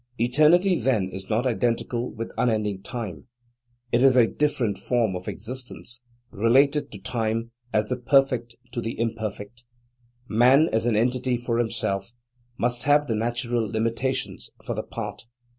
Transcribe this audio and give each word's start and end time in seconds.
Eternity 0.19 0.79
then 0.79 1.09
is 1.09 1.29
not 1.29 1.45
identical 1.45 2.11
with 2.11 2.33
unending 2.35 2.81
time; 2.81 3.27
it 3.91 4.01
is 4.01 4.15
a 4.15 4.25
different 4.25 4.79
form 4.79 5.15
of 5.15 5.27
existence, 5.27 6.01
related 6.31 6.91
to 6.91 6.97
time 6.97 7.51
as 7.71 7.87
the 7.89 7.97
perfect 7.97 8.55
to 8.71 8.81
the 8.81 8.97
imperfect… 8.99 9.63
Man 10.27 10.67
as 10.73 10.87
an 10.87 10.95
entity 10.95 11.37
for 11.37 11.59
himself 11.59 12.13
must 12.57 12.81
have 12.81 13.05
the 13.05 13.13
natural 13.13 13.61
limitations 13.69 14.49
for 14.65 14.73
the 14.73 14.81
part. 14.81 15.27